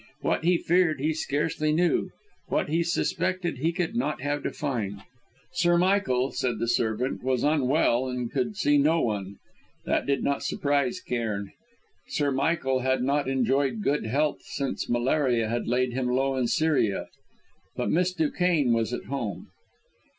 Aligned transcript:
What 0.21 0.43
he 0.43 0.57
feared 0.57 0.99
he 0.99 1.13
scarcely 1.13 1.71
knew; 1.71 2.09
what 2.47 2.69
he 2.69 2.81
suspected 2.81 3.59
he 3.59 3.71
could 3.71 3.95
not 3.95 4.19
have 4.21 4.41
defined. 4.41 5.03
Sir 5.51 5.77
Michael, 5.77 6.31
said 6.31 6.57
the 6.57 6.67
servant, 6.67 7.21
was 7.23 7.43
unwell 7.43 8.07
and 8.07 8.31
could 8.31 8.57
see 8.57 8.79
no 8.79 8.99
one. 8.99 9.35
That 9.85 10.07
did 10.07 10.23
not 10.23 10.41
surprise 10.41 10.99
Cairn; 10.99 11.51
Sir 12.07 12.31
Michael 12.31 12.79
had 12.79 13.03
not 13.03 13.29
enjoyed 13.29 13.83
good 13.83 14.07
health 14.07 14.41
since 14.41 14.89
malaria 14.89 15.47
had 15.47 15.67
laid 15.67 15.93
him 15.93 16.07
low 16.07 16.35
in 16.35 16.47
Syria. 16.47 17.05
But 17.75 17.91
Miss 17.91 18.11
Duquesne 18.11 18.73
was 18.73 18.93
at 18.95 19.03
home. 19.05 19.49